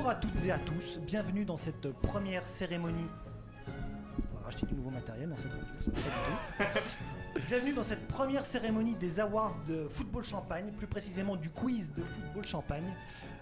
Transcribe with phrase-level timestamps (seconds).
[0.00, 3.06] Bonjour à toutes et à tous, bienvenue dans cette première cérémonie.
[4.32, 7.40] On va racheter du nouveau matériel dans cette radio, ça va pas du tout.
[7.48, 12.00] Bienvenue dans cette première cérémonie des awards de football champagne, plus précisément du quiz de
[12.00, 12.94] football champagne.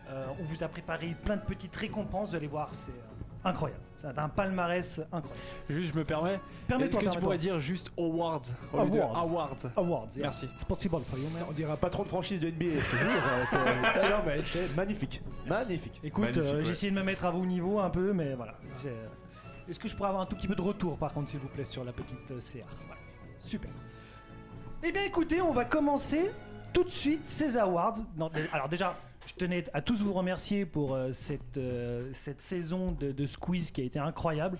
[0.09, 3.85] Euh, on vous a préparé plein de petites récompenses, vous allez voir, c'est euh, incroyable.
[4.01, 5.41] C'est un palmarès incroyable.
[5.69, 6.38] Juste, je me permets.
[6.69, 9.19] Permets-toi, Est-ce que tu pourrais dire juste awards au lieu de Awards.
[9.24, 9.57] awards?
[9.77, 10.23] Awards, yeah.
[10.23, 10.47] Merci.
[10.55, 11.43] It's possible for you, man.
[11.48, 13.09] On dirait un patron de franchise de NBA, je te jure.
[13.55, 15.21] euh, non, mais c'est magnifique.
[15.47, 16.01] Magnifique.
[16.05, 16.65] Écoute, euh, ouais.
[16.65, 18.55] j'ai essayé de me mettre à vos niveaux un peu, mais voilà.
[18.83, 18.93] J'ai-
[19.69, 21.49] Est-ce que je pourrais avoir un tout petit peu de retour, par contre, s'il vous
[21.49, 23.01] plaît, sur la petite euh, CR Voilà.
[23.38, 23.71] Super.
[24.85, 26.30] Eh bien, écoutez, on va commencer
[26.73, 27.95] tout de suite ces awards.
[28.16, 28.95] Non, alors déjà,
[29.29, 33.70] je tenais à tous vous remercier pour euh, cette, euh, cette saison de, de squeeze
[33.70, 34.59] qui a été incroyable.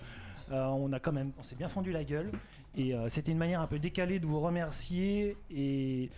[0.51, 2.31] Euh, on a quand même, on s'est bien fendu la gueule
[2.75, 6.09] et euh, c'était une manière un peu décalée de vous remercier et,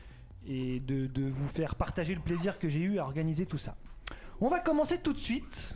[0.48, 3.76] et de, de vous faire partager le plaisir que j'ai eu à organiser tout ça.
[4.40, 5.76] On va commencer tout de suite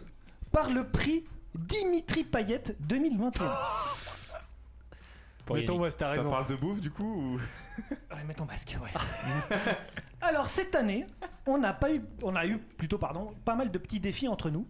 [0.51, 3.51] par le prix Dimitri Payet 2021.
[5.53, 6.29] Mais Thomas, t'as Ça raison.
[6.31, 7.03] parle de bouffe du coup
[7.35, 7.39] ou...
[8.13, 8.89] Ouais, mets ton masque, ouais.
[10.21, 11.05] Alors cette année,
[11.45, 14.49] on a pas eu, on a eu plutôt pardon, pas mal de petits défis entre
[14.49, 14.67] nous,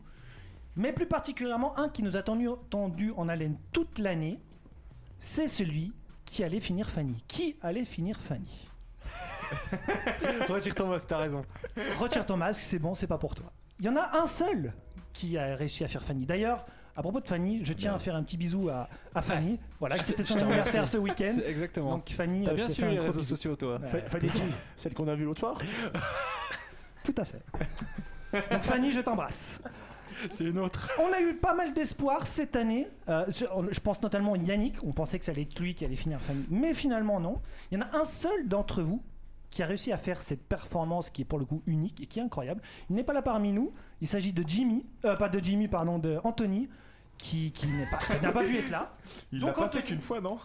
[0.76, 4.40] mais plus particulièrement un qui nous a tendu, tendu en haleine toute l'année,
[5.20, 5.94] c'est celui
[6.26, 7.24] qui allait finir Fanny.
[7.28, 8.68] Qui allait finir Fanny
[10.50, 11.46] Retire Thomas, t'as raison.
[12.00, 13.52] Retire ton masque, c'est bon, c'est pas pour toi.
[13.80, 14.74] Il y en a un seul
[15.14, 16.26] qui a réussi à faire Fanny.
[16.26, 16.66] D'ailleurs,
[16.96, 19.60] à propos de Fanny, je tiens à faire un petit bisou à, à Fanny.
[19.80, 21.38] Voilà, c'était son anniversaire ce week-end.
[21.46, 21.92] Exactement.
[21.98, 23.36] Donc Fanny, T'as bien suivi les réseaux bisou.
[23.36, 23.80] sociaux, toi.
[23.80, 23.88] Ouais.
[23.88, 24.42] Fa- Fanny qui
[24.76, 25.60] Celle qu'on a vue l'autre soir
[27.04, 27.42] Tout à fait.
[28.52, 29.60] Donc Fanny, je t'embrasse.
[30.30, 30.90] C'est une autre.
[31.00, 32.88] On a eu pas mal d'espoir cette année.
[33.10, 34.84] Euh, je pense notamment à Yannick.
[34.84, 36.46] On pensait que ça allait être lui qui allait finir Fanny.
[36.50, 37.42] Mais finalement, non.
[37.72, 39.04] Il y en a un seul d'entre vous
[39.52, 42.20] qui a réussi à faire cette performance qui est pour le coup unique et qui
[42.20, 42.62] est incroyable.
[42.90, 43.72] Il n'est pas là parmi nous.
[44.02, 44.86] Il s'agit de Jimmy.
[45.06, 46.68] Euh, pas de Jimmy, pardon, de Anthony.
[47.18, 48.92] Qui, qui n'est pas, qui n'a pas pu être là.
[49.32, 50.38] Il Donc, l'a pas fait- qu'une fois, non?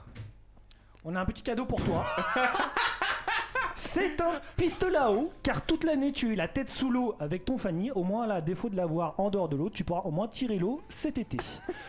[1.04, 2.04] On a un petit cadeau pour toi.
[3.74, 7.44] C'est un pistolet à eau, car toute l'année tu es la tête sous l'eau avec
[7.46, 7.90] ton Fanny.
[7.92, 10.28] Au moins, là, à défaut de l'avoir en dehors de l'eau, tu pourras au moins
[10.28, 11.38] tirer l'eau cet été.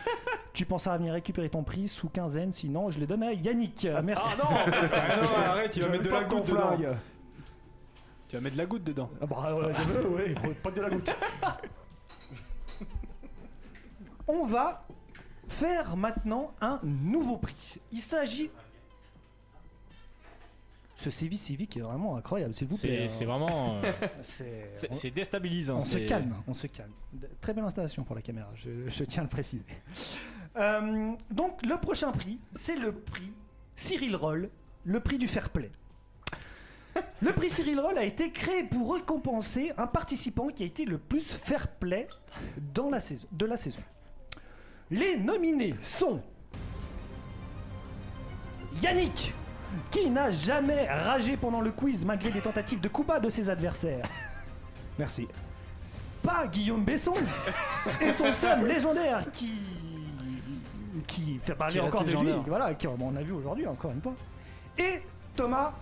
[0.54, 3.84] tu penseras à venir récupérer ton prix sous quinzaine, sinon je les donne à Yannick.
[3.84, 4.26] Euh, Merci.
[4.32, 6.76] Ah non Ah non, arrête, il va mettre de la goutte dedans.
[8.28, 9.10] Tu vas mettre de la goutte dedans.
[9.20, 11.14] Ah bah ouais, je veux, ouais, pas de la goutte.
[14.28, 14.86] On va
[15.48, 17.78] faire maintenant un nouveau prix.
[17.90, 18.50] Il s'agit.
[20.96, 23.08] Ce CV civique est vraiment incroyable, s'il vous plaît.
[23.08, 23.26] C'est c'est hein.
[23.26, 23.80] vraiment.
[23.82, 25.76] euh, C'est- c'est on- c'est déstabilisant.
[25.76, 26.92] On se c'est- calme, on se calme.
[27.40, 29.64] Très belle installation pour la caméra, je, je tiens à le préciser.
[30.56, 33.32] Euh, donc le prochain prix, c'est le prix
[33.74, 34.48] Cyril Roll,
[34.84, 35.72] le prix du fair play.
[37.22, 40.98] Le prix Cyril Roll a été créé pour récompenser un participant qui a été le
[40.98, 42.06] plus fair play
[42.74, 43.80] dans la saison, de la saison.
[44.92, 46.20] Les nominés sont
[48.82, 49.32] Yannick,
[49.90, 53.48] qui n'a jamais ragé pendant le quiz malgré des tentatives de coup bas de ses
[53.48, 54.04] adversaires
[54.98, 55.26] Merci.
[56.22, 57.14] pas Guillaume Besson
[58.02, 59.52] et son seum légendaire qui
[61.06, 62.44] qui fait parler Qui reste encore de lui, légendaire.
[62.46, 64.14] voilà, qui, on a vu aujourd'hui encore une fois.
[64.76, 65.00] Et
[65.34, 65.72] Thomas,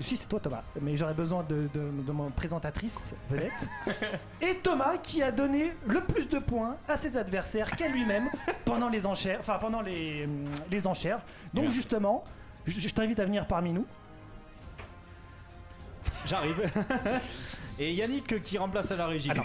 [0.00, 3.68] si c'est toi Thomas, mais j'aurais besoin de, de, de mon présentatrice vedette.
[4.40, 8.28] Et Thomas qui a donné le plus de points à ses adversaires qu'à lui-même
[8.64, 11.20] pendant les enchères, enfin pendant les, hum, les enchères.
[11.52, 11.76] Donc Merci.
[11.76, 12.24] justement,
[12.66, 13.86] je, je t'invite à venir parmi nous.
[16.26, 16.70] J'arrive.
[17.78, 19.30] Et Yannick euh, qui remplace à la régie.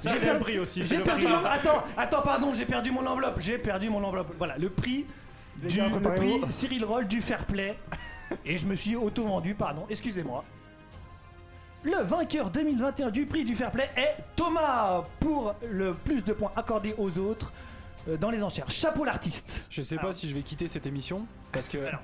[0.00, 0.82] Ça, J'ai c'est un perdu- prix aussi.
[0.82, 1.44] J'ai perdu mon...
[1.44, 3.38] Attends, attends, pardon, j'ai perdu mon enveloppe.
[3.40, 4.32] J'ai perdu mon enveloppe.
[4.38, 5.04] Voilà, le prix
[5.68, 6.38] du gars, le préparez-vous.
[6.40, 7.78] prix Cyril Roll du Fair Play.
[8.44, 10.44] Et je me suis auto-vendu, pardon, excusez-moi.
[11.82, 16.52] Le vainqueur 2021 du prix du Fair Play est Thomas pour le plus de points
[16.54, 17.52] accordés aux autres
[18.08, 18.70] euh, dans les enchères.
[18.70, 19.64] Chapeau l'artiste.
[19.70, 21.78] Je sais pas si je vais quitter cette émission parce que.
[21.78, 22.00] Alors.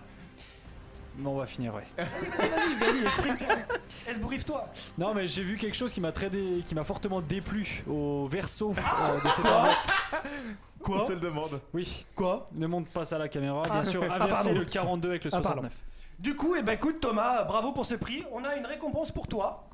[1.19, 1.85] Bon, on va finir, ouais.
[1.97, 3.37] Vas-y, vas-y, exprime.
[4.09, 4.69] Esbouriffe-toi.
[4.99, 8.27] Non, mais j'ai vu quelque chose qui m'a très dé- qui m'a fortement déplu au
[8.29, 9.47] verso euh, de cette.
[10.83, 11.61] Quoi On se le demande.
[11.73, 13.85] Oui, Quoi ne monte pas ça à la caméra, bien Ah.
[13.85, 14.03] sûr.
[14.09, 15.63] Ah, Inverser le 42 avec le Ah, pardon.
[15.63, 15.73] 69.
[16.19, 18.25] Du coup, eh ben, écoute Thomas, bravo pour ce prix.
[18.33, 19.69] On a une récompense pour toi.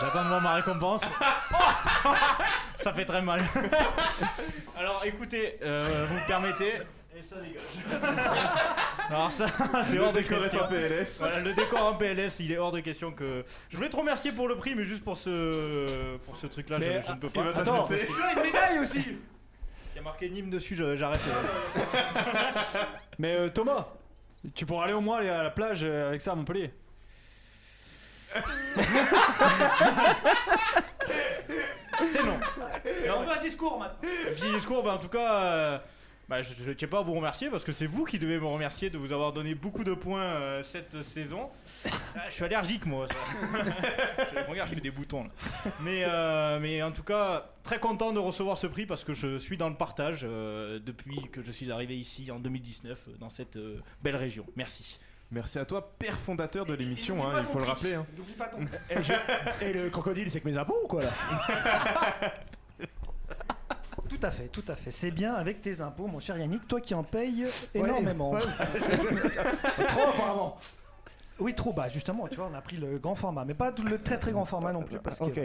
[0.00, 1.00] J'attends de voir ma récompense.
[2.76, 3.40] ça fait très mal.
[4.78, 6.82] Alors écoutez, euh, vous me permettez.
[7.14, 7.62] Et ça dégage.
[9.10, 9.46] Alors ça,
[9.84, 10.64] c'est hors de décor est question.
[10.64, 11.14] en PLS.
[11.18, 13.44] Voilà, le décor en PLS, il est hors de question que.
[13.68, 16.84] Je voulais te remercier pour le prix, mais juste pour ce pour ce truc-là, je,
[16.86, 17.60] Mais, je ne peux Il pas.
[17.60, 17.86] Attends.
[17.86, 19.04] Tu as une médaille aussi.
[19.92, 21.20] Il y a marqué Nîmes dessus, je- j'arrête.
[23.18, 23.88] Mais euh, Thomas,
[24.54, 26.72] tu pourras aller au moins aller à la plage euh, avec ça à Montpellier.
[32.10, 32.40] C'est non.
[33.16, 33.98] On veut un discours maintenant.
[34.00, 35.78] Petit discours, bah, en tout cas, euh,
[36.28, 38.46] bah, je ne tiens pas à vous remercier parce que c'est vous qui devez me
[38.46, 41.50] remercier de vous avoir donné beaucoup de points euh, cette saison.
[42.14, 43.06] Ah, je suis allergique moi.
[43.08, 43.14] Ça.
[44.44, 45.24] je, regarde, je fais des boutons.
[45.24, 45.30] Là.
[45.82, 49.36] Mais, euh, mais en tout cas, très content de recevoir ce prix parce que je
[49.38, 53.28] suis dans le partage euh, depuis que je suis arrivé ici en 2019 euh, dans
[53.30, 54.46] cette euh, belle région.
[54.56, 54.98] Merci.
[55.30, 57.94] Merci à toi, père fondateur de l'émission, hein, il faut le rappeler.
[57.94, 58.04] hein.
[58.18, 58.58] N'oublie pas ton.
[58.90, 61.10] Et, je- et le crocodile, c'est que mes impôts ou quoi là
[64.12, 64.90] Tout à fait, tout à fait.
[64.90, 68.32] C'est bien avec tes impôts, mon cher Yannick, toi qui en payes énormément.
[68.32, 68.40] Ouais,
[69.88, 70.58] Trop apparemment.
[71.38, 73.98] Oui, trop bas, justement, tu vois, on a pris le grand format, mais pas le
[73.98, 74.98] très très grand format non plus.
[74.98, 75.24] Parce que...
[75.24, 75.40] Ok.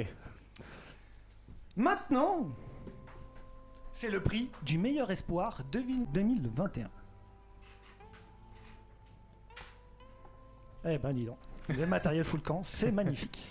[1.77, 2.49] Maintenant,
[3.93, 5.81] c'est le prix du meilleur espoir de
[6.13, 6.89] 2021.
[10.85, 11.37] Eh ben, dis donc,
[11.69, 13.47] le matériel full camp, c'est magnifique.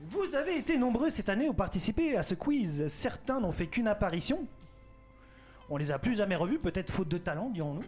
[0.00, 2.86] Vous avez été nombreux cette année à participer à ce quiz.
[2.86, 4.46] Certains n'ont fait qu'une apparition.
[5.70, 7.82] On les a plus jamais revus, peut-être faute de talent, dirons-nous.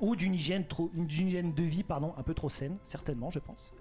[0.00, 3.38] Ou d'une hygiène, trop, d'une hygiène de vie pardon, un peu trop saine, certainement, je
[3.38, 3.72] pense.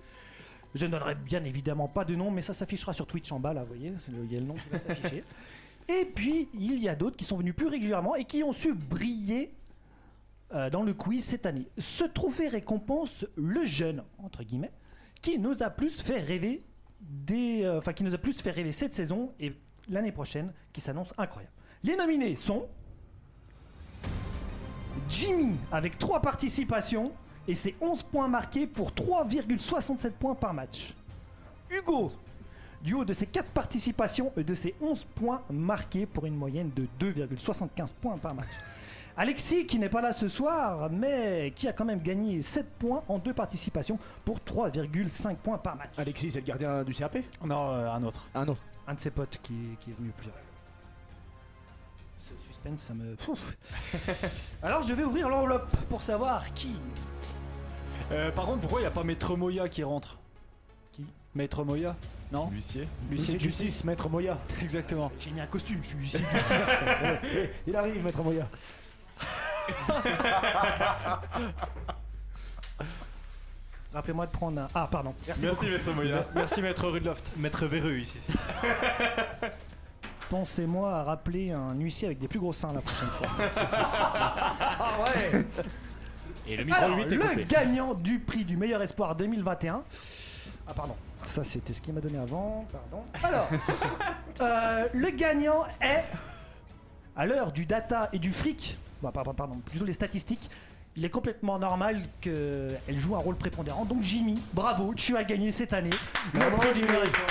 [0.75, 3.54] Je ne donnerai bien évidemment pas de nom, mais ça s'affichera sur Twitch en bas,
[3.54, 5.24] là, vous voyez, il y a le nom qui va s'afficher.
[5.89, 8.74] Et puis, il y a d'autres qui sont venus plus régulièrement et qui ont su
[8.74, 9.51] briller
[10.54, 11.68] euh, dans le quiz cette année.
[11.77, 14.71] Ce trophée récompense le jeune, entre guillemets,
[15.21, 16.63] qui nous a plus fait rêver
[17.00, 19.53] des, euh, qui nous a plus fait rêver cette saison et
[19.89, 21.53] l'année prochaine, qui s'annonce incroyable.
[21.83, 22.68] Les nominés sont
[25.09, 27.12] Jimmy avec 3 participations
[27.47, 30.94] et ses 11 points marqués pour 3,67 points par match.
[31.69, 32.12] Hugo,
[32.83, 36.71] du haut de ses 4 participations et de ses 11 points marqués pour une moyenne
[36.75, 38.50] de 2,75 points par match.
[39.17, 43.03] Alexis, qui n'est pas là ce soir, mais qui a quand même gagné 7 points
[43.07, 45.91] en deux participations pour 3,5 points par match.
[45.97, 48.25] Alexis, c'est le gardien du CRP Non, euh, un autre.
[48.33, 48.61] Un autre.
[48.87, 50.43] Un de ses potes qui, qui est venu plusieurs fois.
[52.19, 53.15] Ce suspense, ça me.
[53.15, 53.39] Pouf.
[54.63, 56.75] Alors je vais ouvrir l'enveloppe pour savoir qui.
[58.11, 60.17] Euh, par contre, pourquoi il n'y a pas Maître Moya qui rentre?
[60.93, 61.05] Qui?
[61.35, 61.95] Maître Moya?
[62.31, 62.49] Non?
[62.49, 62.87] L'huissier.
[63.09, 64.37] L'huissier Huissier de de justice, maître Moya.
[64.61, 65.11] Exactement.
[65.19, 66.23] J'ai mis un costume, je suis ici.
[67.67, 68.47] Il arrive, maître Moya.
[73.94, 74.68] Rappelez-moi de prendre un.
[74.73, 75.13] Ah, pardon.
[75.27, 76.25] Merci, Merci, maître Moya.
[76.35, 77.31] Merci Maître Rudloft.
[77.38, 78.19] Maître Véreux ici.
[80.29, 83.27] Pensez-moi à rappeler un huissier avec des plus gros seins la prochaine fois.
[84.79, 85.45] ah ouais
[86.47, 87.44] Et le micro Alors, 8 est le coupé.
[87.45, 89.83] gagnant du prix du meilleur espoir 2021.
[90.69, 90.95] Ah pardon,
[91.25, 92.65] ça c'était ce qu'il m'a donné avant.
[92.71, 93.03] Pardon.
[93.25, 93.50] Alors,
[94.39, 96.06] euh, le gagnant est
[97.18, 98.77] à l'heure du data et du fric.
[99.01, 100.50] Bah, pardon, pardon, plutôt les statistiques.
[100.95, 103.86] Il est complètement normal qu'elle joue un rôle prépondérant.
[103.86, 105.89] Donc Jimmy, bravo, tu as gagné cette année
[106.33, 107.27] le prix du meilleur espoir.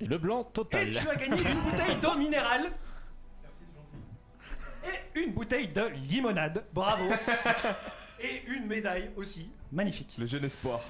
[0.00, 0.90] Et le blanc Et total.
[0.92, 2.72] tu as gagné une bouteille d'eau minérale.
[5.14, 6.64] Et une bouteille de limonade.
[6.72, 7.04] Bravo.
[8.20, 9.48] Et une médaille aussi.
[9.72, 10.14] Magnifique.
[10.18, 10.80] Le jeune espoir.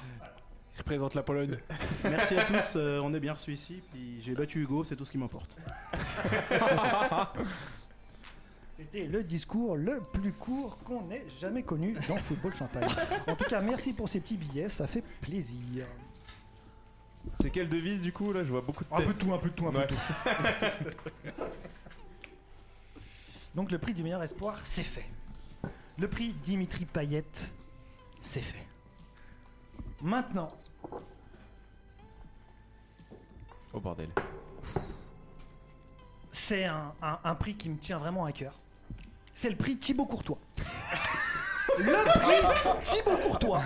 [0.74, 1.56] Il représente la Pologne.
[2.04, 5.04] Merci à tous, euh, on est bien reçus ici, puis j'ai battu Hugo, c'est tout
[5.04, 5.56] ce qui m'importe.
[8.76, 12.88] C'était le discours le plus court qu'on ait jamais connu dans Football Champagne.
[13.28, 15.86] En tout cas, merci pour ces petits billets, ça fait plaisir.
[17.40, 18.42] C'est quelle devise du coup là?
[18.44, 19.86] Je vois beaucoup de Un peu de tout, un peu de tout, un peu Ouais.
[19.86, 19.94] de
[20.90, 21.42] tout.
[23.54, 25.06] Donc le prix du meilleur espoir, c'est fait.
[25.98, 27.24] Le prix Dimitri Payet,
[28.20, 28.66] c'est fait.
[30.04, 30.52] Maintenant,
[33.72, 34.10] Oh bordel.
[36.30, 38.60] c'est un, un- un prix qui me tient vraiment à cœur.
[39.34, 40.38] C'est le prix Thibaut Courtois.
[41.78, 43.62] le prix Thibaut Courtois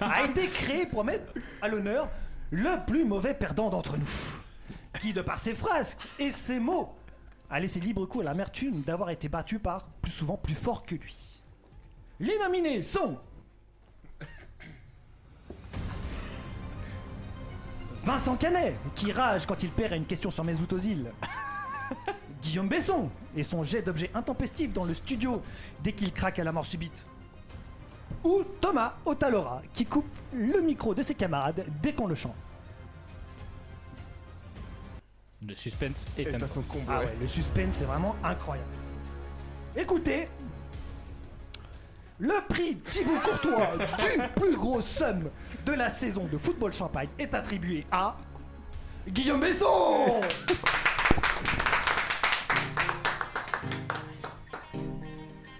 [0.00, 1.32] a été créé pour mettre
[1.62, 2.08] à l'honneur
[2.50, 4.10] le plus mauvais perdant d'entre nous.
[5.00, 6.92] Qui, de par ses frasques et ses mots,
[7.50, 10.96] a laissé libre cours à l'amertume d'avoir été battu par plus souvent plus fort que
[10.96, 11.16] lui.
[12.20, 13.16] Les nominés sont.
[18.08, 21.12] Vincent Canet, qui rage quand il perd à une question sur Mesut Ozil.
[22.40, 25.42] Guillaume Besson et son jet d'objets intempestifs dans le studio
[25.84, 27.04] dès qu'il craque à la mort subite.
[28.24, 32.34] Ou Thomas Otalora qui coupe le micro de ses camarades dès qu'on le chante.
[35.46, 36.52] Le suspense est t'as intense.
[36.52, 36.84] son combo.
[36.88, 37.04] Ah ouais.
[37.04, 38.70] ouais, le suspense c'est vraiment incroyable.
[39.76, 40.28] Écoutez,
[42.18, 45.30] le prix Thibaut Courtois du plus gros somme
[45.64, 48.16] de la saison de football champagne est attribué à
[49.06, 50.20] Guillaume Besson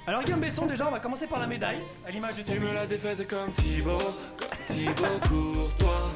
[0.07, 2.87] Alors Guillaume Besson, déjà, on va commencer par la médaille, à l'image de Assume la
[2.87, 3.99] défaite comme Thibaut,
[4.39, 6.11] comme Thibaut Courtois.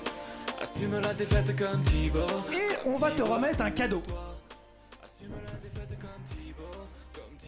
[0.63, 2.21] Assume la défaite comme Thibaut.
[2.51, 4.03] Et on va te remettre un cadeau.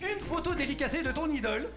[0.03, 1.71] Une photo délicacée de ton idole.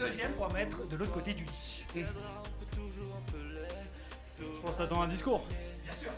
[0.00, 1.84] Deuxième pour mettre de l'autre côté du lit.
[4.38, 5.46] Je pense t'attends un discours.
[5.84, 6.10] Bien sûr.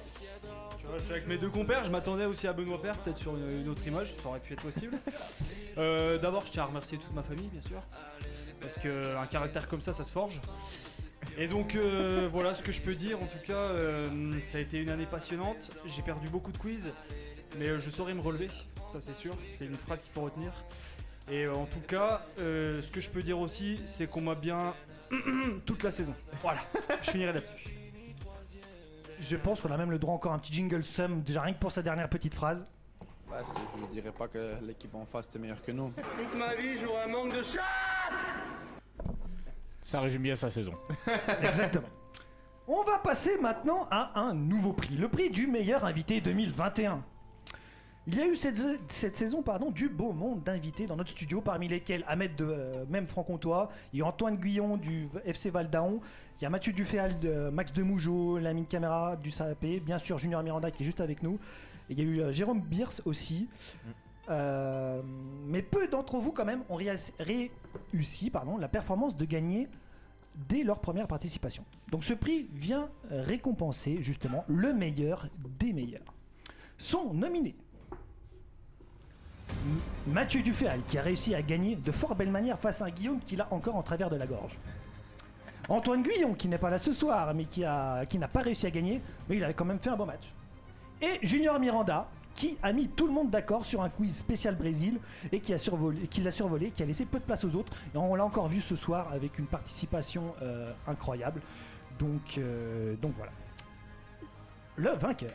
[0.78, 3.18] Tu vois, je suis avec mes deux compères, je m'attendais aussi à Benoît Père, peut-être
[3.18, 4.96] sur une, une autre image, ça aurait pu être possible.
[5.78, 7.80] Euh, D'abord, je tiens à remercier toute ma famille, bien sûr,
[8.60, 10.40] parce qu'un caractère comme ça, ça se forge.
[11.38, 13.22] Et donc, euh, voilà ce que je peux dire.
[13.22, 15.70] En tout cas, euh, ça a été une année passionnante.
[15.86, 16.90] J'ai perdu beaucoup de quiz,
[17.58, 18.48] mais je saurais me relever,
[18.88, 19.34] ça c'est sûr.
[19.48, 20.52] C'est une phrase qu'il faut retenir.
[21.30, 24.34] Et euh, en tout cas, euh, ce que je peux dire aussi, c'est qu'on m'a
[24.34, 24.74] bien
[25.66, 26.14] toute la saison.
[26.40, 26.60] Voilà,
[27.02, 27.76] je finirai là-dessus.
[29.20, 31.54] Je pense qu'on a même le droit encore à un petit jingle sum, déjà rien
[31.54, 32.66] que pour sa dernière petite phrase.
[33.44, 35.90] C'est- je ne dirais pas que l'équipe en face était meilleure que nous.
[36.18, 37.62] Toute ma vie, j'aurai un manque de chat
[39.80, 40.74] Ça résume bien sa saison.
[41.42, 41.88] Exactement.
[42.68, 47.02] On va passer maintenant à un nouveau prix, le prix du meilleur invité 2021.
[48.08, 51.40] Il y a eu cette, cette saison pardon, du beau monde d'invités dans notre studio,
[51.40, 56.00] parmi lesquels Ahmed de euh, même Franc-Comtois, il y a Antoine Guillon du FC Valdaon,
[56.40, 60.42] il y a Mathieu Duféal, de Max Demougeot, Lamine Camara du SAP, bien sûr Junior
[60.42, 61.34] Miranda qui est juste avec nous,
[61.88, 63.48] et il y a eu euh, Jérôme Bierce aussi.
[64.30, 65.00] Euh,
[65.46, 66.78] mais peu d'entre vous quand même ont
[67.20, 69.68] réussi pardon, la performance de gagner
[70.48, 71.64] dès leur première participation.
[71.92, 75.28] Donc ce prix vient récompenser justement le meilleur
[75.60, 76.14] des meilleurs.
[76.78, 77.54] Sont nominés
[80.06, 83.20] Mathieu Duféal qui a réussi à gagner de fort belle manière face à un Guillaume
[83.20, 84.58] qui l'a encore en travers de la gorge.
[85.68, 89.00] Antoine Guillon qui n'est pas là ce soir mais qui n'a pas réussi à gagner
[89.28, 90.32] mais il a quand même fait un bon match.
[91.00, 94.98] Et Junior Miranda qui a mis tout le monde d'accord sur un quiz spécial Brésil
[95.30, 95.58] et qui l'a
[96.30, 97.72] survolé, qui a laissé peu de place aux autres.
[97.94, 101.40] Et on l'a encore vu ce soir avec une participation euh, incroyable.
[101.98, 103.32] Donc, euh, donc voilà.
[104.76, 105.32] Le vainqueur.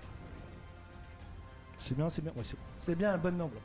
[1.80, 3.58] C'est bien, c'est bien, c'est, c'est bien un bon nombre.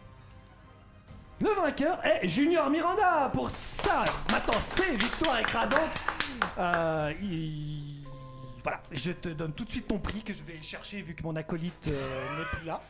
[1.42, 4.04] Le vainqueur est Junior Miranda pour ça.
[4.30, 6.00] Maintenant, c'est victoire écrasante.
[6.58, 8.06] Euh, il-
[8.62, 11.22] Voilà, je te donne tout de suite ton prix que je vais chercher vu que
[11.24, 12.80] mon acolyte euh, n'est plus là.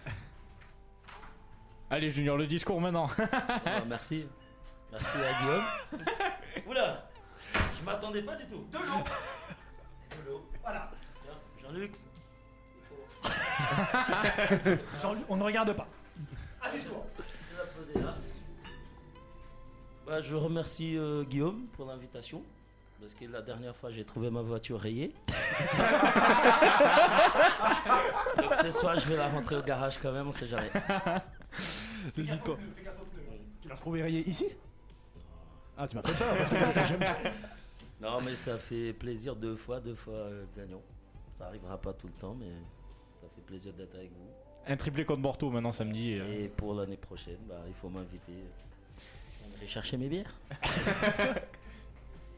[1.89, 3.09] Allez, Junior, le discours maintenant.
[3.89, 4.27] Merci.
[4.91, 5.65] Merci à Guillaume.
[6.69, 7.09] Oula
[7.79, 8.67] Je m'attendais pas du tout.
[8.71, 8.85] De l'eau.
[10.11, 10.47] De l'eau.
[10.63, 10.91] Voilà.
[11.63, 11.95] Jean-Luc.
[15.01, 15.87] Jean- on ne regarde pas.
[16.75, 17.07] Discours.
[17.17, 18.15] je vais la poser là.
[20.07, 22.43] Bah, je remercie euh, Guillaume pour l'invitation.
[23.01, 25.13] Parce que la dernière fois, j'ai trouvé ma voiture rayée.
[28.39, 30.71] Donc ce soir, je vais la rentrer au garage quand même, on sait jamais.
[32.17, 32.57] N'hésite pas.
[33.61, 34.47] Tu l'as retrouvé rayé ici?
[35.77, 36.57] Ah, tu m'as fait peur parce que
[36.87, 37.01] j'aime
[38.01, 40.83] Non, mais ça fait plaisir deux fois, deux fois euh, gagnant.
[41.35, 42.51] Ça arrivera pas tout le temps, mais
[43.21, 44.29] ça fait plaisir d'être avec vous.
[44.67, 46.19] Un triplé contre Bordeaux maintenant samedi.
[46.21, 46.45] euh.
[46.45, 48.33] Et pour l'année prochaine, bah, il faut m'inviter.
[49.63, 50.35] Je viendrai chercher mes bières.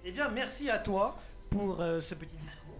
[0.06, 1.16] Eh bien, merci à toi
[1.48, 2.76] pour euh, ce petit discours.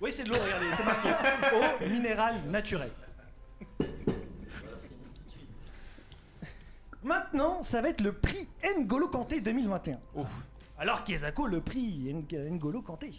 [0.00, 1.10] Oui, c'est de l'eau, regardez, c'est marqué
[1.54, 2.90] eau minérale naturelle.
[7.02, 8.48] Maintenant, ça va être le prix
[8.78, 9.98] N'Golo Kanté 2021.
[10.78, 13.12] Alors Kiesako, le prix Ng- N'Golo Kanté.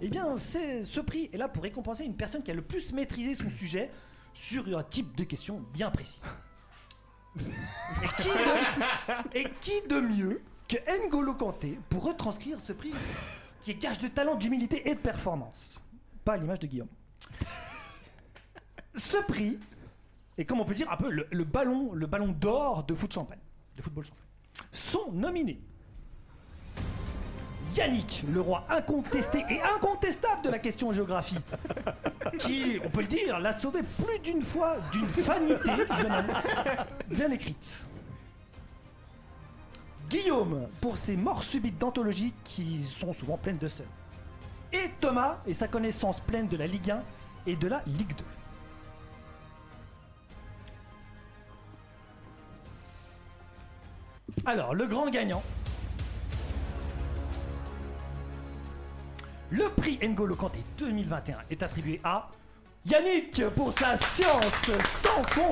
[0.00, 2.92] Eh bien, c'est- ce prix est là pour récompenser une personne qui a le plus
[2.92, 3.90] maîtrisé son sujet
[4.32, 6.20] sur un type de question bien précis.
[9.34, 12.92] Et qui de, mieux que N'Golo Kanté pour retranscrire ce prix
[13.60, 15.80] qui est gage de talent, d'humilité et de performance?
[16.24, 16.88] Pas à l'image de Guillaume.
[18.94, 19.58] Ce prix
[20.38, 23.12] est, comme on peut dire, un peu le, le ballon, le ballon d'or de foot
[23.12, 23.38] champagne,
[23.76, 24.24] de football champagne.
[24.72, 25.60] Sont nominés
[27.76, 31.38] Yannick, le roi incontesté et incontestable de la question géographie,
[32.38, 36.26] qui, on peut le dire, l'a sauvé plus d'une fois d'une homme,
[37.08, 37.82] bien écrite.
[40.08, 43.86] Guillaume, pour ses morts subites d'anthologie qui sont souvent pleines de seum.
[44.72, 47.02] Et Thomas et sa connaissance pleine de la Ligue 1
[47.46, 48.24] et de la Ligue 2.
[54.44, 55.42] Alors, le grand gagnant.
[59.50, 62.28] Le prix N'Golo Kanté 2021 est attribué à
[62.84, 64.70] Yannick pour sa science
[65.02, 65.48] sans fond.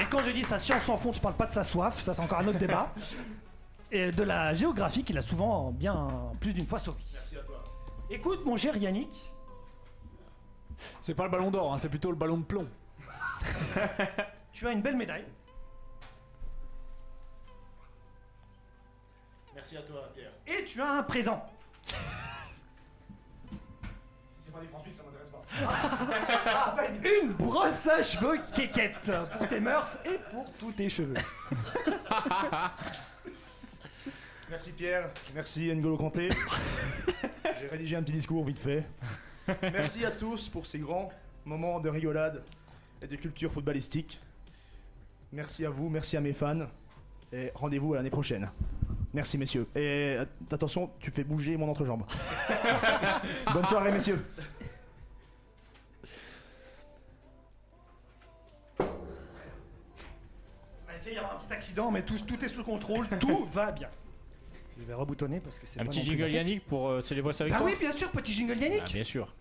[0.00, 2.14] Et quand je dis sa science sans fond, je parle pas de sa soif, ça
[2.14, 2.92] c'est encore un autre débat.
[3.92, 6.08] Et de la géographie qu'il a souvent bien
[6.40, 6.98] plus d'une fois sauvé.
[7.14, 7.62] Merci à toi.
[8.10, 9.30] Écoute mon cher Yannick,
[11.00, 12.66] C'est pas le ballon d'or, hein, c'est plutôt le ballon de plomb.
[14.52, 15.26] tu as une belle médaille.
[19.54, 20.32] Merci à toi, Pierre.
[20.46, 21.48] Et tu as un présent.
[21.86, 21.94] Si
[24.44, 25.42] c'est pas des francs suisses, ça m'intéresse pas.
[27.22, 31.14] Une brosse à cheveux kékette pour tes mœurs et pour tous tes cheveux.
[34.48, 36.28] Merci Pierre, merci N'Golo Kanté.
[37.60, 38.84] J'ai rédigé un petit discours vite fait.
[39.60, 41.10] Merci à tous pour ces grands
[41.44, 42.44] moments de rigolade
[43.02, 44.20] et de culture footballistique.
[45.32, 46.68] Merci à vous, merci à mes fans.
[47.32, 48.48] Et rendez-vous à l'année prochaine.
[49.14, 49.66] Merci messieurs.
[49.74, 52.02] Et euh, attention, tu fais bouger mon entrejambe.
[53.52, 54.22] Bonne soirée messieurs.
[60.88, 63.46] Il a fait y avoir un petit accident, mais tout, tout est sous contrôle, tout
[63.52, 63.88] va bien.
[64.78, 66.30] Je vais reboutonner parce que c'est Un pas petit non plus jingle.
[66.30, 68.82] Yannick pour euh, célébrer ça avec Bah toi oui, bien sûr, petit jingle Yannick.
[68.86, 69.34] Ah, bien sûr.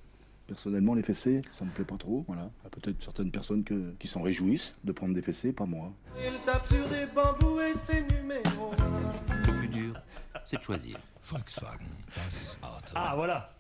[0.48, 2.24] Personnellement, les fessées, ça me plaît pas trop.
[2.28, 2.50] Voilà.
[2.62, 5.66] Il y a peut-être certaines personnes que- qui s'en réjouissent de prendre des fessées, pas
[5.66, 5.92] moi.
[6.24, 8.85] Il tape sur des bambous et c'est numéro Le plus dur,
[10.46, 10.98] c'est de choisir.
[11.24, 11.86] Volkswagen,
[12.16, 12.94] das Auto.
[12.94, 13.52] Ah voilà.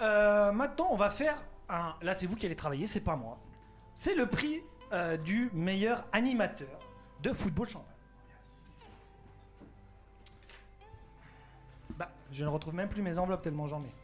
[0.00, 1.36] Euh, maintenant, on va faire
[1.68, 1.94] un.
[2.00, 3.38] Là, c'est vous qui allez travailler, c'est pas moi.
[3.94, 4.62] C'est le prix
[4.92, 6.78] euh, du meilleur animateur
[7.22, 7.86] de football champagne.
[11.98, 13.94] Bah, je ne retrouve même plus mes enveloppes tellement j'en mets.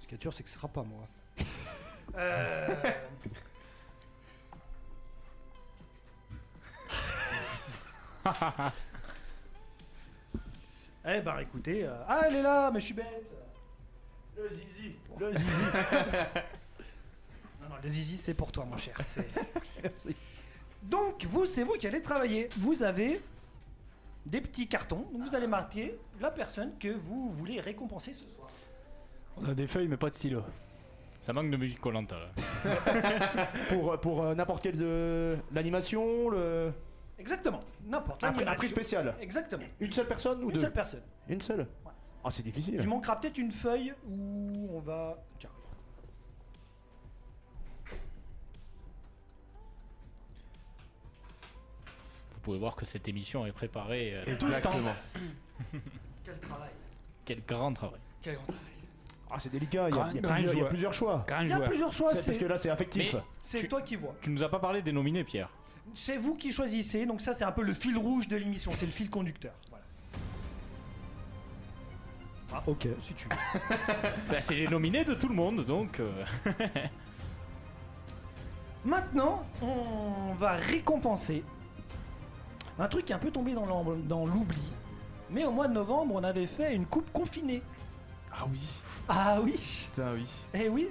[0.00, 1.06] Ce qui est sûr, c'est que ce sera pas moi.
[2.16, 2.68] Euh,
[11.06, 13.30] Eh ben écoutez, euh, ah elle est là, mais je suis bête.
[14.36, 15.44] Le zizi, le zizi.
[17.62, 18.96] Non, non, le zizi c'est pour toi mon cher.
[19.02, 19.26] c'est-
[20.82, 22.48] Donc vous, c'est vous qui allez travailler.
[22.58, 23.20] Vous avez
[24.26, 28.48] des petits cartons, donc vous allez marquer la personne que vous voulez récompenser ce soir.
[29.36, 30.42] On a des feuilles, mais pas de stylo.
[31.20, 32.28] Ça manque de musique collante là.
[33.68, 36.72] pour pour euh, n'importe quelle de l'animation, le
[37.18, 38.24] Exactement, n'importe.
[38.24, 39.14] un, prix- un prix spécial.
[39.20, 39.62] Exactement.
[39.80, 41.02] Une seule personne ou Une deux seule personne.
[41.28, 41.66] Une seule
[42.24, 42.76] Ah, c'est difficile.
[42.80, 45.16] Il manquera peut-être une feuille où on va.
[45.38, 45.50] Tiens.
[52.34, 54.70] Vous pouvez voir que cette émission est préparée euh, tout le temps.
[54.70, 54.94] Exactement.
[56.24, 56.70] Quel travail.
[57.24, 58.00] Quel grand travail.
[58.22, 58.60] Quel grand travail.
[59.30, 60.68] Ah, c'est délicat, il y a, il y a plusieurs, il y a joueur.
[60.68, 61.26] plusieurs choix.
[61.40, 63.16] Il y a plusieurs choix, C'est- parce que là, c'est affectif.
[63.42, 64.14] C'est tu- toi qui vois.
[64.20, 65.48] Tu nous as pas parlé des nominés, Pierre.
[65.94, 68.86] C'est vous qui choisissez, donc ça c'est un peu le fil rouge de l'émission, c'est
[68.86, 69.52] le fil conducteur.
[69.70, 69.84] Voilà.
[72.52, 73.36] Ah ok, si tu veux.
[74.30, 76.00] Bah, c'est les nominés de tout le monde, donc.
[76.00, 76.24] euh,
[78.84, 81.42] Maintenant, on va récompenser
[82.78, 84.60] un truc qui est un peu tombé dans l'oubli.
[85.30, 87.62] Mais au mois de novembre, on avait fait une coupe confinée.
[88.32, 88.60] Ah oui,
[89.08, 89.54] Ah oui
[89.90, 90.28] putain oui.
[90.54, 90.88] Eh oui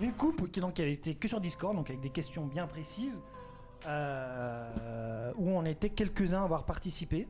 [0.00, 2.66] Une coupe qui, donc, qui avait été que sur Discord, donc avec des questions bien
[2.66, 3.20] précises,
[3.86, 7.28] euh, où on était quelques-uns à avoir participé.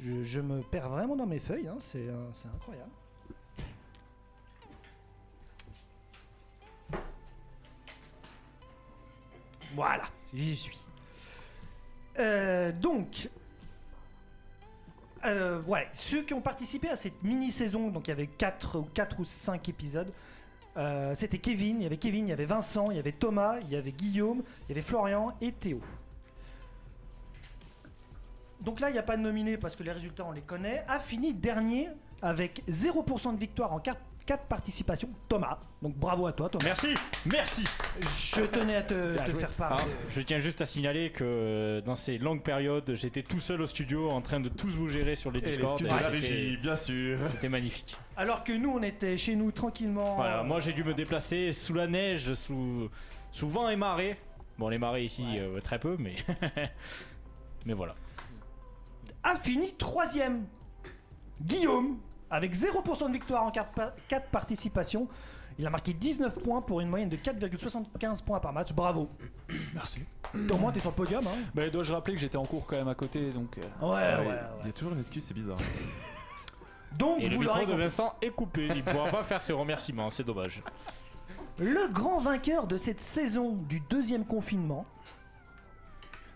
[0.00, 2.90] Je, me perds vraiment dans mes feuilles, hein, c'est euh, c'est incroyable.
[9.74, 10.78] Voilà, j'y suis.
[12.18, 13.28] Euh, donc,
[15.26, 18.82] euh, ouais, ceux qui ont participé à cette mini-saison, donc il y avait 4 ou,
[18.94, 20.12] quatre ou 5 épisodes,
[20.76, 23.58] euh, c'était Kevin, il y avait Kevin, il y avait Vincent, il y avait Thomas,
[23.62, 25.80] il y avait Guillaume, il y avait Florian et Théo.
[28.60, 30.84] Donc là, il n'y a pas de nominé parce que les résultats, on les connaît.
[30.86, 31.88] A fini dernier
[32.22, 33.80] avec 0% de victoire en
[34.26, 35.58] 4, participations, Thomas.
[35.82, 36.64] Donc bravo à toi, Thomas.
[36.64, 36.94] Merci,
[37.32, 37.64] merci.
[38.00, 39.84] Je tenais à te, te faire part.
[40.08, 43.66] Je tiens juste à signaler que euh, dans ces longues périodes, j'étais tout seul au
[43.66, 45.80] studio en train de tous vous gérer sur les Et Discord.
[45.80, 47.18] et la c'était- régie, bien sûr.
[47.28, 47.96] C'était magnifique.
[48.16, 50.14] Alors que nous, on était chez nous tranquillement.
[50.16, 52.88] Voilà, moi j'ai dû me déplacer sous la neige, sous,
[53.32, 54.16] sous vent et marée.
[54.58, 56.16] Bon, les marées ici, euh, très peu, mais.
[57.66, 57.94] mais voilà.
[59.22, 60.44] a fini troisième.
[61.40, 61.98] Guillaume,
[62.30, 63.72] avec 0% de victoire en 4,
[64.30, 65.08] participations.
[65.58, 68.72] Il a marqué 19 points pour une moyenne de 4,75 points par match.
[68.72, 69.08] Bravo.
[69.74, 70.04] Merci.
[70.50, 71.26] Au moins, t'es sur le podium.
[71.26, 71.36] Hein.
[71.54, 73.58] Bah, dois-je rappeler que j'étais en cours quand même à côté, donc.
[73.58, 74.38] euh, Ouais, ouais, Ah oui, ouais.
[74.62, 75.58] Il y a toujours une excuse, c'est bizarre.
[76.98, 77.74] Donc, Et le vous micro l'aurez de.
[77.74, 80.60] Vincent est coupé, il ne pourra pas faire ses remerciements, c'est dommage.
[81.58, 84.84] Le grand vainqueur de cette saison du deuxième confinement,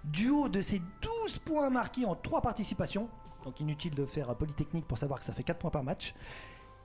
[0.04, 3.08] du haut de ses 12 points marqués en 3 participations,
[3.44, 6.14] donc inutile de faire euh, Polytechnique pour savoir que ça fait 4 points par match,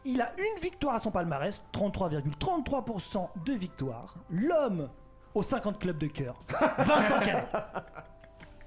[0.05, 4.15] il a une victoire à son palmarès, 33,33% de victoire.
[4.29, 4.89] L'homme
[5.33, 6.39] aux 50 clubs de cœur,
[6.77, 7.47] Vincent Canet.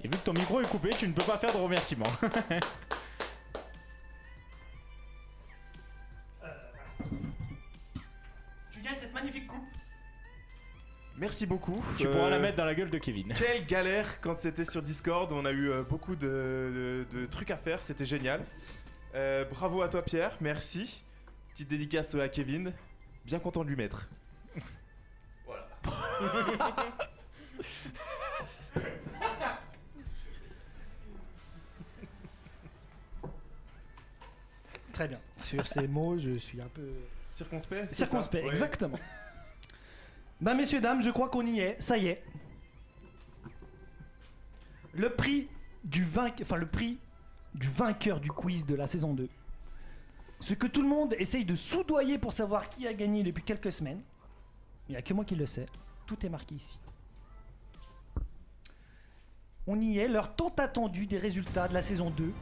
[0.01, 2.05] Et vu que ton micro est coupé, tu ne peux pas faire de remerciements.
[9.13, 9.82] magnifique coupe.
[11.17, 11.83] Merci beaucoup.
[11.97, 13.33] Tu Euh, pourras la mettre dans la gueule de Kevin.
[13.33, 15.31] Quelle galère quand c'était sur Discord.
[15.31, 17.83] On a eu euh, beaucoup de, de- de trucs à faire.
[17.83, 18.43] C'était génial.
[19.15, 20.35] Euh, bravo à toi, Pierre.
[20.41, 21.03] Merci.
[21.51, 22.73] Petite dédicace à Kevin.
[23.25, 24.07] Bien content de lui mettre.
[25.45, 25.67] voilà.
[34.91, 35.19] Très bien.
[35.37, 36.87] Sur ces mots, je suis un peu
[37.27, 38.53] Circonspect circonspect, Ouais.
[40.43, 41.81] Ben messieurs dames, je crois qu'on y est.
[41.81, 42.21] Ça y est.
[44.93, 45.47] Le prix
[45.85, 46.99] du vainqueur, enfin le prix
[47.55, 49.29] du vainqueur du quiz de la saison 2.
[50.41, 53.71] Ce que tout le monde essaye de soudoyer pour savoir qui a gagné depuis quelques
[53.71, 54.01] semaines.
[54.89, 55.65] Il n'y a que moi qui le sais.
[56.05, 56.77] Tout est marqué ici.
[59.65, 62.33] On y est, l'heure tant attendue des résultats de la saison 2.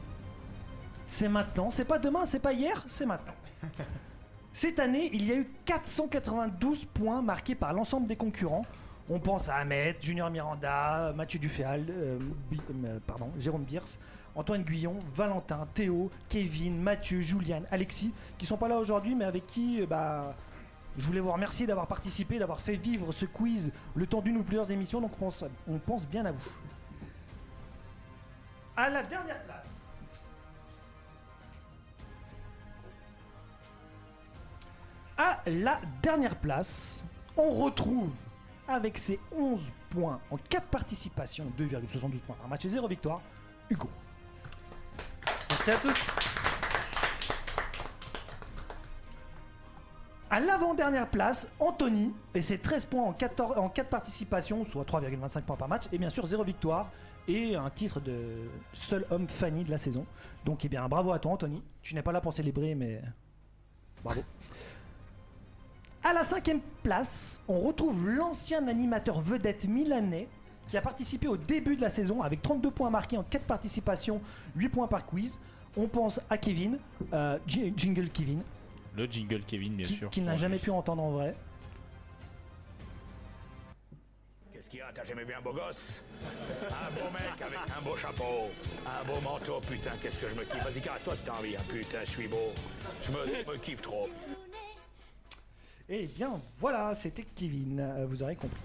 [1.06, 3.34] C'est maintenant, c'est pas demain, c'est pas hier, c'est maintenant.
[4.54, 8.66] Cette année, il y a eu 492 points marqués par l'ensemble des concurrents.
[9.08, 12.18] On pense à Ahmed, Junior Miranda, Mathieu Duféal, euh,
[12.84, 12.98] euh,
[13.38, 13.98] Jérôme Bierce,
[14.34, 19.46] Antoine Guyon, Valentin, Théo, Kevin, Mathieu, Julian, Alexis, qui sont pas là aujourd'hui, mais avec
[19.46, 20.34] qui, euh, bah,
[20.98, 24.42] je voulais vous remercier d'avoir participé, d'avoir fait vivre ce quiz le temps d'une ou
[24.42, 25.00] plusieurs émissions.
[25.00, 26.50] Donc on pense, on pense bien à vous.
[28.76, 29.71] À la dernière place.
[35.24, 37.04] À la dernière place,
[37.36, 38.12] on retrouve
[38.66, 43.20] avec ses 11 points en 4 participations, 2,72 points par match et 0 victoire,
[43.70, 43.88] Hugo.
[45.48, 46.10] Merci à tous.
[50.28, 55.42] À l'avant-dernière place, Anthony et ses 13 points en 4, en 4 participations, soit 3,25
[55.42, 56.90] points par match, et bien sûr 0 victoire
[57.28, 60.04] et un titre de seul homme Fanny de la saison.
[60.44, 61.62] Donc eh bien bravo à toi Anthony.
[61.80, 63.00] Tu n'es pas là pour célébrer mais
[64.02, 64.24] bravo.
[66.04, 70.28] À la cinquième place, on retrouve l'ancien animateur vedette milanais
[70.66, 74.20] qui a participé au début de la saison avec 32 points marqués en 4 participations,
[74.56, 75.38] 8 points par quiz.
[75.76, 76.78] On pense à Kevin,
[77.12, 78.42] euh, Jingle Kevin,
[78.96, 80.10] Le jingle Kevin, bien qui, sûr.
[80.10, 81.34] qu'il n'a jamais pu entendre en vrai.
[84.52, 84.90] Qu'est-ce qu'il y a?
[84.92, 86.04] T'as jamais vu un beau gosse?
[86.68, 88.50] Un beau mec avec un beau chapeau,
[88.86, 90.64] un beau manteau, putain, qu'est-ce que je me kiffe?
[90.64, 91.60] Vas-y, caresse-toi si t'as envie, hein.
[91.70, 92.52] putain, je suis beau.
[93.02, 94.08] Je me, je me kiffe trop.
[95.94, 98.62] Eh bien, voilà, c'était Kevin, euh, vous aurez compris.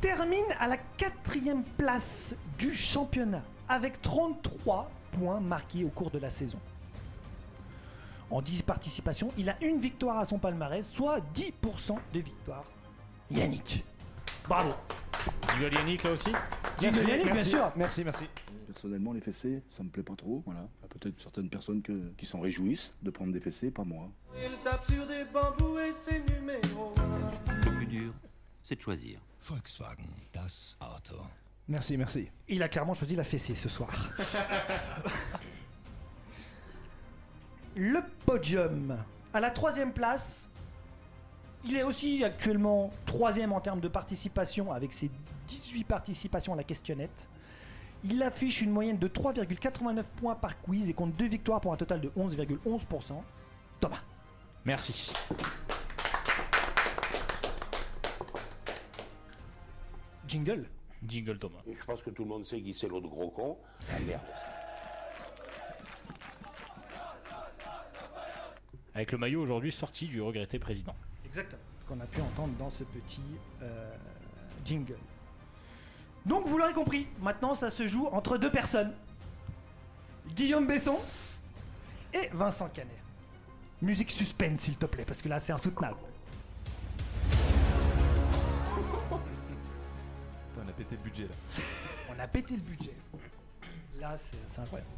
[0.00, 6.30] Termine à la quatrième place du championnat avec 33 points marqués au cours de la
[6.30, 6.58] saison.
[8.30, 12.64] En 10 participations, il a une victoire à son palmarès, soit 10% de victoire.
[13.30, 13.84] Yannick.
[14.48, 14.70] Bravo.
[15.60, 16.32] Yannick là aussi?
[16.80, 17.70] Yannick, bien sûr.
[17.76, 18.24] Merci, merci.
[18.74, 20.42] Personnellement, les fessées, ça me plaît pas trop.
[20.44, 20.66] Voilà.
[20.80, 23.84] Il y a peut-être certaines personnes que- qui s'en réjouissent de prendre des fessées, pas
[23.84, 24.10] moi.
[24.36, 26.92] Il tape sur des bambous et c'est numéro
[27.64, 28.12] Le plus dur,
[28.64, 29.20] c'est de choisir.
[29.42, 31.20] Volkswagen, das Auto.
[31.68, 32.28] Merci, merci.
[32.48, 34.10] Il a clairement choisi la fessée ce soir.
[37.76, 38.96] Le podium.
[39.32, 40.50] À la troisième place,
[41.64, 45.12] il est aussi actuellement troisième en termes de participation avec ses
[45.46, 47.28] 18 participations à la questionnette.
[48.04, 51.76] Il affiche une moyenne de 3,89 points par quiz et compte deux victoires pour un
[51.76, 53.14] total de 11,11%.
[53.80, 54.02] Thomas.
[54.66, 55.10] Merci.
[60.28, 60.68] Jingle.
[61.06, 61.60] Jingle Thomas.
[61.66, 63.56] Et je pense que tout le monde sait qui c'est l'autre gros con.
[63.90, 64.46] Ah merde, ça.
[68.94, 70.94] Avec le maillot aujourd'hui sorti du regretté président.
[71.24, 71.62] Exactement.
[71.88, 73.22] Qu'on a pu entendre dans ce petit
[73.62, 73.94] euh,
[74.64, 74.96] jingle.
[76.26, 78.92] Donc vous l'aurez compris, maintenant ça se joue entre deux personnes.
[80.34, 80.98] Guillaume Besson
[82.12, 82.96] et Vincent Canet.
[83.82, 85.98] Musique suspense s'il te plaît, parce que là c'est insoutenable.
[90.52, 91.34] Putain, on a pété le budget là.
[92.16, 92.94] On a pété le budget.
[94.00, 94.90] Là c'est incroyable.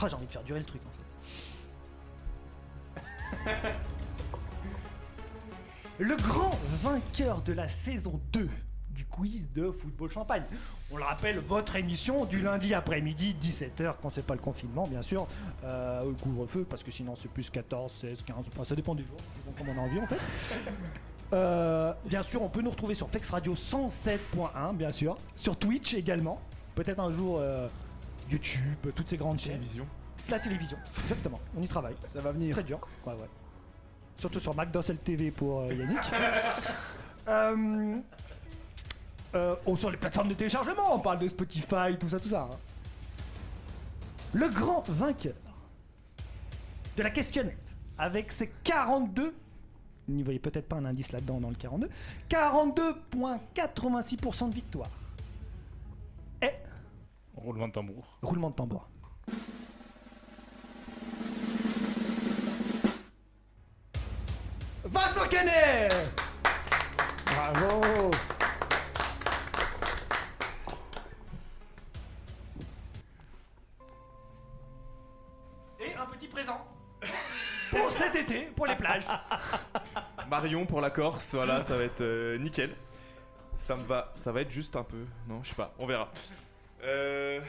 [0.00, 0.90] Ah, j'ai envie de faire durer le truc en
[3.44, 3.72] fait.
[5.98, 8.50] Le grand vainqueur de la saison 2 du
[9.20, 10.42] quiz de Football Champagne.
[10.90, 15.02] On le rappelle, votre émission du lundi après-midi, 17h, quand c'est pas le confinement, bien
[15.02, 15.26] sûr,
[15.62, 19.04] euh, au couvre-feu, parce que sinon c'est plus 14, 16, 15, enfin ça dépend des
[19.04, 20.16] jours, dépend comme on a envie en fait.
[21.32, 25.94] Euh, bien sûr, on peut nous retrouver sur Fex Radio 107.1, bien sûr, sur Twitch
[25.94, 26.40] également,
[26.74, 27.68] peut-être un jour euh,
[28.28, 29.52] YouTube, toutes ces grandes chaînes.
[29.52, 29.86] Télévision.
[30.28, 31.94] La télévision, exactement, on y travaille.
[32.08, 32.52] Ça va venir.
[32.52, 33.28] Très dur, ouais, ouais.
[34.16, 36.00] Surtout sur McDowell TV pour Yannick.
[37.28, 38.00] Euh,
[39.34, 42.48] euh, oh, sur les plateformes de téléchargement, on parle de Spotify, tout ça, tout ça.
[42.52, 42.56] hein.
[44.32, 45.34] Le grand vainqueur
[46.96, 49.34] de la questionnette, avec ses 42
[50.08, 51.88] n'y voyez peut-être pas un indice là-dedans dans le 42.
[52.28, 54.88] 42,86% de victoire.
[56.42, 56.50] Et
[57.36, 58.18] Roulement de tambour.
[58.22, 58.88] roulement de tambour.
[64.84, 65.92] Vincent Canet
[67.26, 68.10] Bravo
[80.40, 82.70] Marion pour la Corse, voilà, ça va être euh, nickel.
[83.58, 86.10] Ça me va, ça va être juste un peu, non, je sais pas, on verra.
[86.82, 87.40] Euh,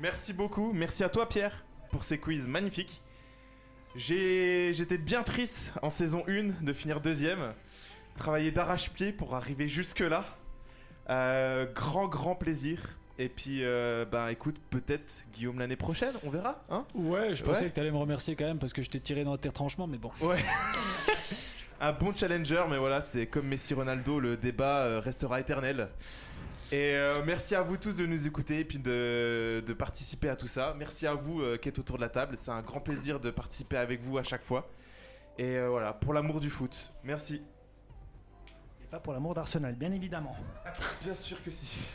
[0.00, 3.02] merci beaucoup, merci à toi Pierre pour ces quiz magnifiques.
[3.94, 7.52] J'ai, j'étais bien triste en saison 1 de finir deuxième,
[8.16, 10.24] travailler d'arrache-pied pour arriver jusque là.
[11.08, 12.96] Euh, grand grand plaisir.
[13.18, 16.84] Et puis, euh, bah écoute, peut-être Guillaume l'année prochaine, on verra, hein?
[16.94, 17.70] Ouais, je pensais Ouais.
[17.70, 19.98] que t'allais me remercier quand même parce que je t'ai tiré dans tes retranchements, mais
[19.98, 20.10] bon.
[20.22, 20.38] Ouais.
[21.80, 25.88] un bon challenger, mais voilà, c'est comme Messi Ronaldo, le débat euh, restera éternel.
[26.72, 30.36] Et euh, merci à vous tous de nous écouter et puis de, de participer à
[30.36, 30.72] tout ça.
[30.78, 32.36] Merci à vous euh, qui êtes autour de la table.
[32.36, 34.68] C'est un grand plaisir de participer avec vous à chaque fois.
[35.36, 36.92] Et euh, voilà, pour l'amour du foot.
[37.02, 37.42] Merci.
[38.80, 40.36] Et pas pour l'amour d'Arsenal, bien évidemment.
[41.02, 41.88] Bien sûr que si.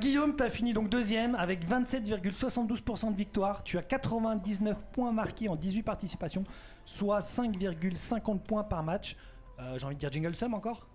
[0.00, 3.62] Guillaume, tu as fini donc deuxième avec 27,72% de victoire.
[3.62, 6.42] Tu as 99 points marqués en 18 participations,
[6.86, 9.16] soit 5,50 points par match.
[9.58, 10.86] Euh, J'ai envie de dire Jingle Sum encore?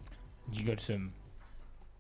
[0.52, 1.12] Jingle Sum.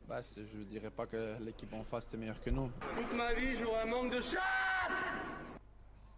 [0.08, 2.70] Bah, je dirais pas que l'équipe en face était meilleure que nous.
[2.98, 4.40] Toute ma vie, j'aurai un manque de chat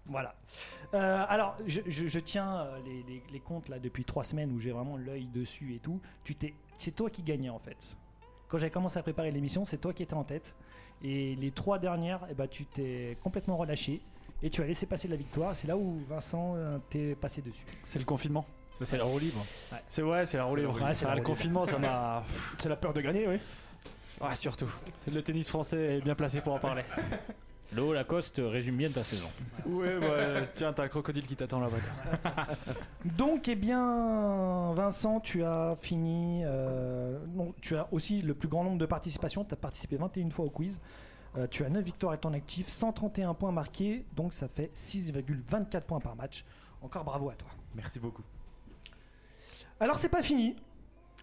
[0.05, 0.35] Voilà.
[0.93, 4.51] Euh, alors, je, je- je tiens euh, les, les- les comptes là depuis trois semaines
[4.51, 5.99] où j'ai vraiment l'œil dessus et tout.
[6.23, 7.77] Tu t'es, c'est toi qui gagnais en fait.
[8.49, 10.55] Quand j'ai commencé à préparer l'émission, c'est toi qui étais en tête.
[11.01, 14.01] Et les trois dernières, eh ben, tu t'es complètement relâché
[14.43, 15.55] et tu as laissé passer la victoire.
[15.55, 17.65] C'est là où Vincent euh, t'est passé dessus.
[17.83, 18.45] C'est le confinement.
[18.77, 19.45] Ça, c'est la roue libre.
[19.71, 19.77] Ouais.
[19.87, 20.79] C'est ouais, c'est la roue C'est la libre.
[20.83, 22.23] Ah, C'est la le confinement, ça m'a.
[22.57, 23.37] C'est la peur de gagner, oui.
[24.21, 24.71] Ouais, surtout.
[25.11, 26.83] Le tennis français est bien placé pour en parler.
[27.75, 29.29] L'eau Lacoste résume bien ta saison.
[29.65, 30.43] ouais, ouais.
[30.53, 31.77] Tiens, t'as un crocodile qui t'attend là-bas.
[32.21, 32.45] toi.
[33.17, 36.43] Donc, eh bien, Vincent, tu as fini.
[36.45, 39.43] euh, non, tu as aussi le plus grand nombre de participations.
[39.43, 40.79] Tu as participé 21 fois au quiz.
[41.35, 45.81] Euh, tu as 9 victoires à ton actif, 131 points marqués, donc ça fait 6,24
[45.81, 46.45] points par match.
[46.81, 47.49] Encore bravo à toi.
[47.75, 48.23] Merci beaucoup.
[49.79, 50.55] Alors, c'est pas fini.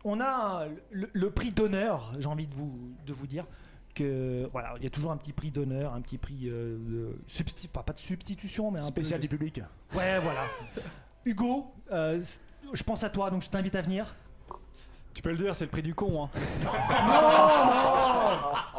[0.04, 2.72] On a le, le prix d'honneur, j'ai envie de vous,
[3.06, 3.46] de vous dire.
[3.94, 7.18] Que voilà, il y a toujours un petit prix d'honneur, un petit prix euh, de
[7.72, 9.60] pas, pas de substitution, mais un Spécial peu du public.
[9.94, 10.44] Ouais, voilà.
[11.24, 12.22] Hugo, euh,
[12.72, 14.14] je pense à toi, donc je t'invite à venir.
[15.12, 16.24] Tu peux le dire, c'est le prix du con.
[16.24, 16.30] Hein.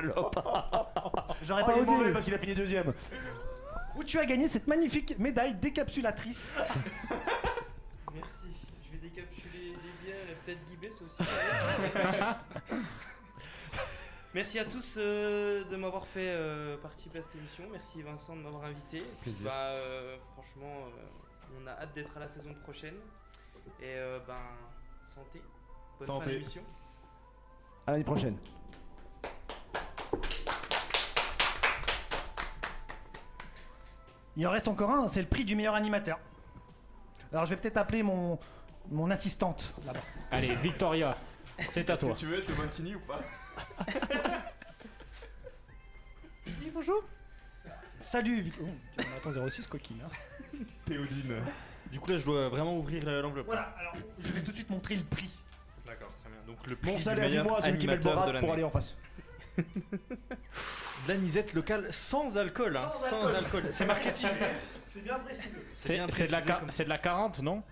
[1.42, 1.92] J'aurais Oh, pas il est osé.
[1.96, 2.92] mauvais parce qu'il a fini deuxième.
[3.96, 6.58] Où tu as gagné cette magnifique médaille décapsulatrice.
[8.14, 8.48] Merci.
[8.86, 11.18] Je vais décapsuler les bières et peut-être Guy Bess aussi.
[14.32, 17.64] Merci à tous euh, de m'avoir fait euh, participer à cette émission.
[17.72, 19.02] Merci Vincent de m'avoir invité.
[19.22, 19.44] Plaisir.
[19.44, 22.94] Bah, euh, franchement, euh, on a hâte d'être à la saison prochaine.
[23.80, 24.34] Et euh, ben,
[25.02, 25.42] santé.
[25.98, 26.30] Bonne fin Santé.
[26.30, 26.62] d'émission.
[27.88, 28.36] À l'année prochaine.
[34.40, 36.18] Il en reste encore un, c'est le prix du meilleur animateur.
[37.30, 38.38] Alors je vais peut-être appeler mon,
[38.90, 40.00] mon assistante là-bas.
[40.30, 41.14] Allez, Victoria,
[41.70, 42.14] c'est à toi.
[42.14, 43.20] tu veux être le Mancini ou pas
[46.46, 47.04] Oui, bonjour.
[47.98, 50.00] Salut, Vic- oh, tu m'attends 06 coquine.
[50.06, 50.58] hein.
[50.86, 51.34] Théodine.
[51.92, 53.44] Du coup là je dois vraiment ouvrir la- l'enveloppe.
[53.44, 55.28] Voilà, alors je vais tout de suite montrer le prix.
[55.84, 56.40] D'accord, très bien.
[56.46, 58.64] Donc le prix Mon du salaire du meilleur mois, celui qui met le pour aller
[58.64, 58.96] en face.
[61.06, 63.36] De la nisette locale sans alcool, hein, Sans sans alcool.
[63.36, 63.62] alcool.
[63.72, 64.26] C'est marqué dessus.
[64.86, 65.48] C'est bien précisé.
[65.72, 67.62] C'est de, la précisé ca- comme- c'est de la 40, non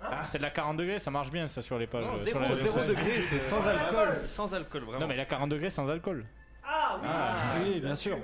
[0.00, 2.04] Ah, C'est de la 40 degrés, ça marche bien ça sur les pages.
[2.04, 5.00] Non, sur zéro, les- zéro sur- degré, c'est sans Ah, alcool, sans alcool vraiment.
[5.00, 6.24] Non mais la 40 degrés sans alcool.
[6.64, 8.16] Ah oui, Ah, oui, bien sûr.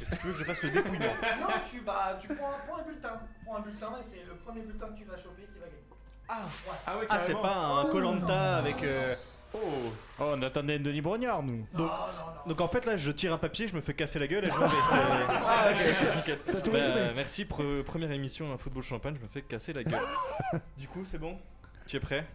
[0.00, 1.04] Est-ce que tu veux que je fasse le dépouillement
[1.40, 3.20] Non, tu, bah, tu prends, prends un bulletin.
[3.44, 5.84] Prends un bulletin et c'est le premier bulletin que tu vas choper qui va gagner.
[6.28, 6.76] Ah, ouais.
[6.86, 8.82] Ah ouais, Ah, c'est pas un Colanta avec.
[8.82, 9.14] euh,
[9.58, 9.92] Oh.
[10.18, 11.66] on attendait Denis Brognard nous.
[11.72, 11.90] Donc,
[12.46, 14.50] donc en fait là je tire un papier, je me fais casser la gueule et
[14.50, 14.76] je m'en vais.
[15.28, 15.72] Ah,
[16.62, 20.02] tout Bah, merci, pre- première émission à Football Champagne, je me fais casser la gueule.
[20.76, 21.38] du coup c'est bon?
[21.86, 22.26] Tu es prêt?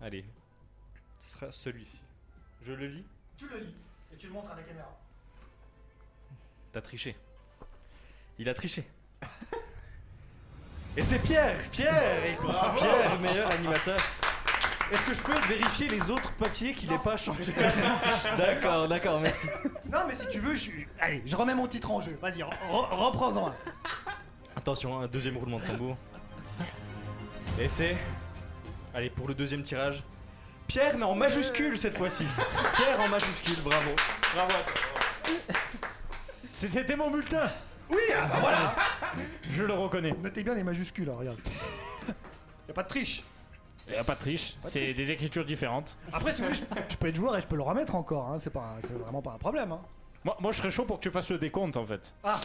[0.00, 0.24] Allez,
[1.18, 2.00] ce sera celui-ci.
[2.62, 3.04] Je le lis?
[3.36, 3.74] Tu le lis
[4.12, 4.96] et tu le montres à la caméra.
[6.72, 7.16] T'as triché.
[8.38, 8.84] Il a triché.
[10.96, 13.98] Et c'est Pierre Pierre Écoute, Pierre, le meilleur animateur.
[14.90, 17.52] Est-ce que je peux vérifier les autres papiers qu'il n'ait pas changé
[18.38, 19.46] D'accord, d'accord, merci.
[19.90, 20.70] Non, mais si tu veux, je...
[21.00, 22.16] allez, je remets mon titre en jeu.
[22.22, 23.54] Vas-y, re- re- reprends-en un.
[24.56, 25.96] Attention, un deuxième roulement de tambour.
[27.60, 27.96] Et c'est
[28.94, 30.02] Allez, pour le deuxième tirage.
[30.66, 32.24] Pierre, mais en majuscule cette fois-ci.
[32.74, 33.90] Pierre en majuscule, bravo.
[34.34, 35.34] Bravo à toi.
[36.54, 37.50] C'est- C'était mon bulletin
[37.90, 38.74] Oui, ah bah voilà
[39.52, 40.14] Je le reconnais.
[40.22, 41.38] Notez bien les majuscules, hein, regarde.
[42.66, 43.22] y a pas de triche.
[43.88, 45.96] Il a pas de triche, c'est des écritures différentes.
[46.12, 48.28] Après, si vous voulez, je, je peux être joueur et je peux le remettre encore,
[48.28, 49.72] hein, c'est pas, c'est vraiment pas un problème.
[49.72, 49.80] Hein.
[50.24, 52.12] Moi, moi, je serais chaud pour que tu fasses le décompte en fait.
[52.22, 52.40] Ah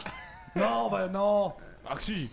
[0.56, 1.52] Non, bah non
[1.88, 2.30] Ah, que si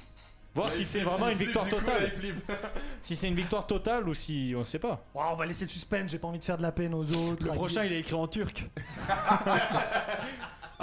[0.53, 2.11] Voir si c'est vraiment une victoire totale.
[3.01, 5.01] si c'est une victoire totale ou si on sait pas.
[5.15, 7.45] On va laisser le suspense, j'ai pas envie de faire de la peine aux autres.
[7.45, 8.69] Le prochain, il est écrit en turc.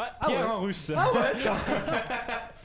[0.01, 0.53] Ah, Pierre ouais.
[0.53, 0.93] en russe.
[0.97, 1.57] Ah ouais, tiens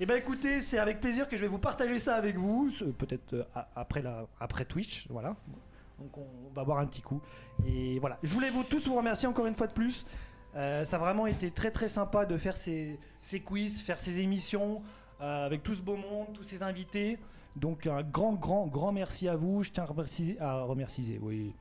[0.00, 3.34] Eh ben écoutez, c'est avec plaisir que je vais vous partager ça avec vous, peut-être
[3.34, 3.44] euh,
[3.76, 5.36] après, la, après Twitch, voilà.
[5.98, 7.20] Donc on va boire un petit coup.
[7.66, 10.06] Et voilà, je voulais vous tous vous remercier encore une fois de plus.
[10.54, 14.20] Euh, ça a vraiment été très très sympa de faire ces, ces quiz, faire ces
[14.20, 14.82] émissions
[15.20, 17.18] euh, avec tout ce beau monde, tous ces invités.
[17.56, 19.62] Donc un grand grand grand merci à vous.
[19.62, 21.52] Je tiens à remercier, à remercier oui,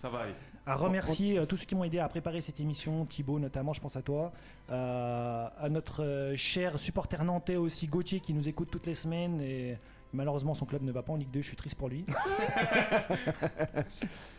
[0.00, 0.34] Ça va aller.
[0.66, 3.80] à remercier euh, tous ceux qui m'ont aidé à préparer cette émission, Thibaut notamment, je
[3.80, 4.32] pense à toi,
[4.70, 9.40] Euh, à notre euh, cher supporter nantais aussi, Gauthier, qui nous écoute toutes les semaines
[9.40, 9.78] et
[10.12, 12.04] malheureusement son club ne va pas en Ligue 2, je suis triste pour lui.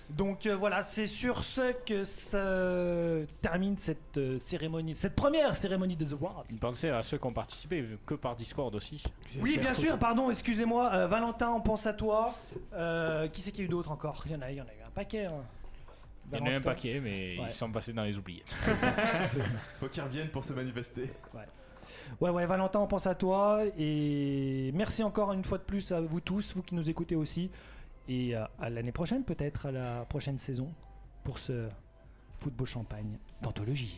[0.10, 5.96] Donc euh, voilà, c'est sur ce que se termine cette euh, cérémonie, cette première cérémonie
[5.96, 6.46] des Awards.
[6.60, 9.04] Pensez à ceux qui ont participé, que par Discord aussi.
[9.40, 12.34] Oui, bien sûr, pardon, excusez-moi, euh, Valentin, on pense à toi.
[12.74, 14.24] Euh, qui c'est qu'il y a eu d'autres encore?
[14.26, 15.26] Il y en a, il y en a eu un paquet.
[15.26, 15.44] hein.
[16.32, 17.46] Il y en a un paquet, mais Ouais.
[17.46, 18.56] ils sont passés dans les oubliettes.
[19.26, 19.58] C'est ça.
[19.80, 21.12] Faut qu'ils reviennent pour se manifester.
[21.34, 21.46] Ouais.
[22.22, 23.64] Ouais, ouais, Valentin, on pense à toi.
[23.78, 27.50] Et merci encore une fois de plus à vous tous, vous qui nous écoutez aussi.
[28.08, 30.72] Et à l'année prochaine, peut-être, à la prochaine saison,
[31.24, 31.68] pour ce
[32.40, 33.98] football champagne d'anthologie.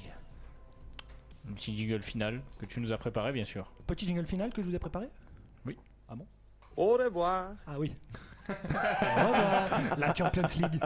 [1.50, 3.72] Un petit jingle final que tu nous as préparé, bien sûr.
[3.88, 5.08] Petit jingle final que je vous ai préparé?
[5.66, 5.78] Oui.
[6.08, 6.26] Ah bon?
[6.78, 7.56] Au revoir.
[7.68, 7.94] Ah oui.
[8.48, 9.98] Revoir.
[9.98, 10.82] La Champions League.